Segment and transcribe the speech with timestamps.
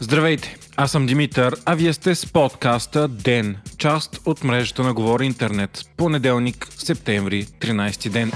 [0.00, 5.26] Здравейте, аз съм Димитър, а вие сте с подкаста ДЕН, част от мрежата на Говори
[5.26, 5.84] Интернет.
[5.96, 8.32] Понеделник, септември, 13 ден.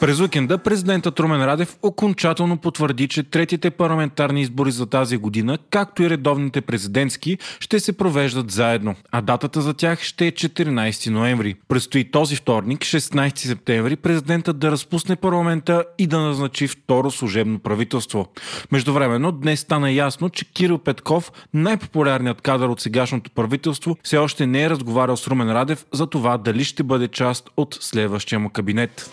[0.00, 6.02] През уикенда президентът Румен Радев окончателно потвърди, че третите парламентарни избори за тази година, както
[6.02, 11.54] и редовните президентски, ще се провеждат заедно, а датата за тях ще е 14 ноември.
[11.68, 18.26] Предстои този вторник, 16 септември, президентът да разпусне парламента и да назначи второ служебно правителство.
[18.72, 24.62] Междувременно днес стана ясно, че Кирил Петков, най-популярният кадър от сегашното правителство, все още не
[24.62, 29.10] е разговарял с Румен Радев за това дали ще бъде част от следващия му кабинет.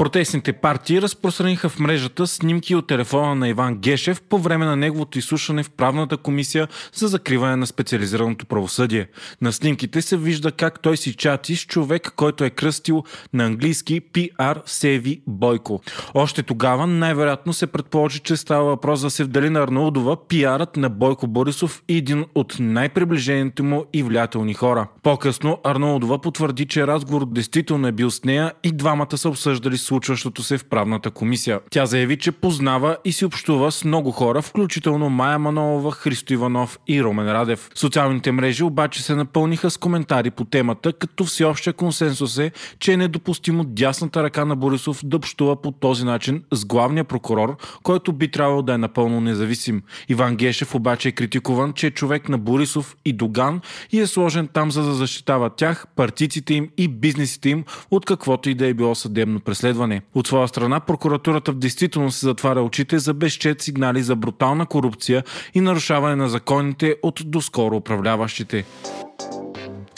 [0.00, 5.18] Протестните партии разпространиха в мрежата снимки от телефона на Иван Гешев по време на неговото
[5.18, 9.06] изслушване в правната комисия за закриване на специализираното правосъдие.
[9.40, 14.00] На снимките се вижда как той си чати с човек, който е кръстил на английски
[14.00, 15.80] PR Севи Бойко.
[16.14, 21.82] Още тогава най-вероятно се предположи, че става въпрос за Севдалина Арнаудова, пиарът на Бойко Борисов
[21.88, 24.88] и един от най-приближените му и влиятелни хора.
[25.02, 30.42] По-късно Арнаудова потвърди, че разговор действително е бил с нея и двамата са обсъждали случващото
[30.42, 31.60] се в правната комисия.
[31.70, 36.78] Тя заяви, че познава и си общува с много хора, включително Майя Манолова, Христо Иванов
[36.88, 37.70] и Ромен Радев.
[37.74, 42.96] Социалните мрежи обаче се напълниха с коментари по темата, като всеобщия консенсус е, че е
[42.96, 48.30] недопустимо дясната ръка на Борисов да общува по този начин с главния прокурор, който би
[48.30, 49.82] трябвало да е напълно независим.
[50.08, 53.60] Иван Гешев обаче е критикуван, че е човек на Борисов и Доган
[53.92, 58.50] и е сложен там за да защитава тях, партиците им и бизнесите им от каквото
[58.50, 60.02] и да е било съдебно преследване разследване.
[60.14, 65.24] От своя страна, прокуратурата в действителност се затваря очите за безчет сигнали за брутална корупция
[65.54, 68.64] и нарушаване на законите от доскоро управляващите.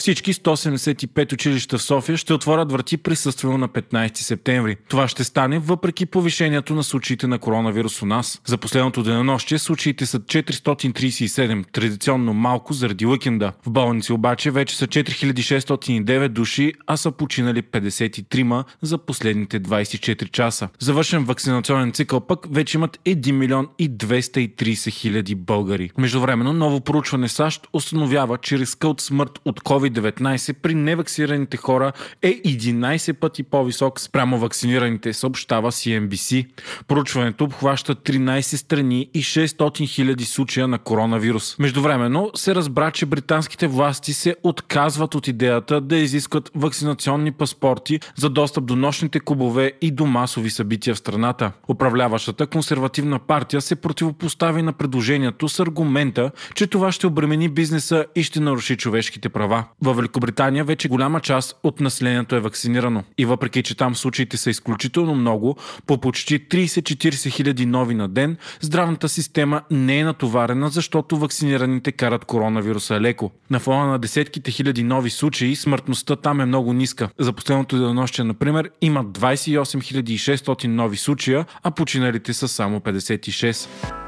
[0.03, 4.77] Всички 175 училища в София ще отворят врати присъствено на 15 септември.
[4.89, 8.41] Това ще стане въпреки повишението на случаите на коронавирус у нас.
[8.45, 13.53] За последното денонощие случаите са 437, традиционно малко заради уикенда.
[13.65, 20.69] В болници обаче вече са 4609 души, а са починали 53 за последните 24 часа.
[20.79, 25.91] Завършен вакцинационен цикъл пък вече имат 1 милион и 230 хиляди българи.
[25.97, 31.91] Междувременно ново проучване САЩ установява, че риска от смърт от COVID COVID-19 при невакцинираните хора
[32.21, 36.45] е 11 пъти по-висок спрямо вакцинираните, съобщава CNBC.
[36.87, 41.59] Проучването обхваща 13 страни и 600 000 случая на коронавирус.
[41.59, 48.29] Междувременно се разбра, че британските власти се отказват от идеята да изискват вакцинационни паспорти за
[48.29, 51.51] достъп до нощните клубове и до масови събития в страната.
[51.67, 58.23] Управляващата консервативна партия се противопостави на предложението с аргумента, че това ще обремени бизнеса и
[58.23, 59.63] ще наруши човешките права.
[59.83, 63.03] В Великобритания вече голяма част от населението е вакцинирано.
[63.17, 65.57] И въпреки, че там случаите са изключително много,
[65.87, 72.25] по почти 30-40 хиляди нови на ден, здравната система не е натоварена, защото вакцинираните карат
[72.25, 73.31] коронавируса леко.
[73.49, 77.09] На фона на десетките хиляди нови случаи, смъртността там е много ниска.
[77.19, 84.02] За последното денонощие, например, има 28 600 нови случая, а починалите са само 56.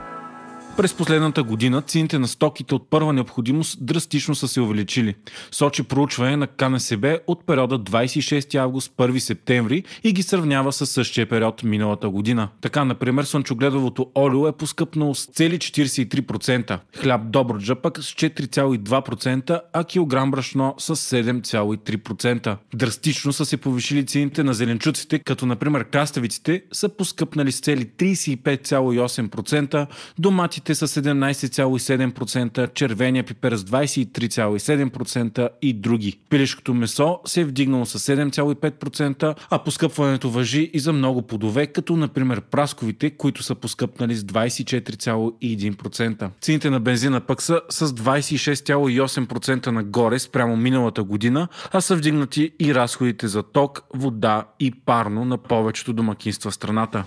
[0.77, 5.15] През последната година цените на стоките от първа необходимост драстично са се увеличили.
[5.51, 11.29] Сочи проучване на КНСБ от периода 26 август 1 септември и ги сравнява с същия
[11.29, 12.49] период миналата година.
[12.61, 19.83] Така, например, слънчогледовото олио е поскъпнало с цели 43%, хляб Добруджа пък с 4,2%, а
[19.83, 22.57] килограм брашно с 7,3%.
[22.73, 29.87] Драстично са се повишили цените на зеленчуците, като например краставиците са поскъпнали с цели 35,8%,
[30.19, 36.19] доматите Помидорите с 17,7%, червения пипер с 23,7% и други.
[36.29, 41.97] Пилешкото месо се е вдигнало с 7,5%, а поскъпването въжи и за много плодове, като
[41.97, 46.29] например прасковите, които са поскъпнали с 24,1%.
[46.41, 52.75] Цените на бензина пък са с 26,8% нагоре спрямо миналата година, а са вдигнати и
[52.75, 57.03] разходите за ток, вода и парно на повечето домакинства в страната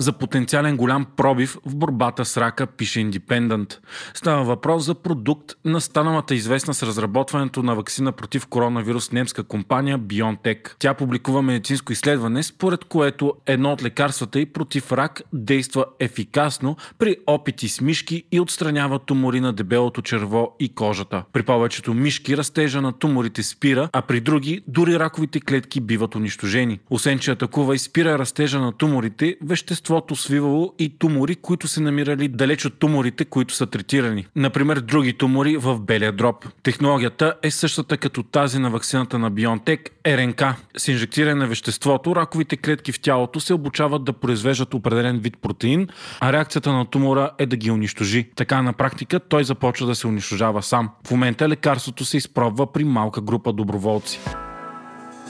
[0.00, 3.78] за потенциален голям пробив в борбата с рака, пише Independent.
[4.14, 9.98] Става въпрос за продукт на станалата известна с разработването на вакцина против коронавирус немска компания
[9.98, 10.74] BioNTech.
[10.78, 17.16] Тя публикува медицинско изследване, според което едно от лекарствата и против рак действа ефикасно при
[17.26, 21.24] опити с мишки и отстранява тумори на дебелото черво и кожата.
[21.32, 26.80] При повечето мишки растежа на туморите спира, а при други дори раковите клетки биват унищожени.
[26.90, 31.80] Освен, че атакува и спира растежа на туморите, вещество веществото свивало и тумори, които се
[31.80, 34.26] намирали далеч от туморите, които са третирани.
[34.36, 36.46] Например, други тумори в белия дроб.
[36.62, 40.42] Технологията е същата като тази на вакцината на BioNTech РНК.
[40.76, 45.88] С инжектиране на веществото, раковите клетки в тялото се обучават да произвеждат определен вид протеин,
[46.20, 48.30] а реакцията на тумора е да ги унищожи.
[48.36, 50.90] Така на практика той започва да се унищожава сам.
[51.06, 54.20] В момента лекарството се изпробва при малка група доброволци.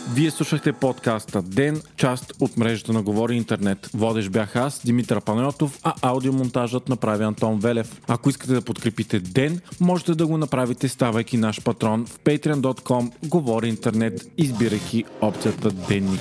[0.08, 3.90] Вие слушахте подкаста Ден, част от мрежата на Говори Интернет.
[3.94, 8.00] Водещ бях аз, Димитър Панайотов, а аудиомонтажът направи Антон Велев.
[8.08, 13.68] Ако искате да подкрепите Ден, можете да го направите ставайки наш патрон в patreon.com Говори
[13.68, 16.20] Интернет, избирайки опцията Денник.